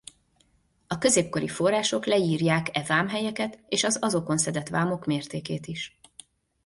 A 0.87 0.97
középkori 0.97 1.47
források 1.47 2.05
leírják 2.05 2.69
e 2.77 2.83
vámhelyeket 2.83 3.59
és 3.67 3.83
az 3.83 3.97
azokon 4.01 4.37
szedett 4.37 4.67
vámok 4.67 5.05
mértékét 5.05 5.65
is. 5.65 5.99